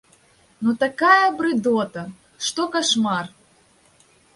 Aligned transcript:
Ну 0.63 0.73
такая 0.83 1.29
брыдота, 1.41 2.01
што 2.49 2.61
кашмар. 2.79 3.25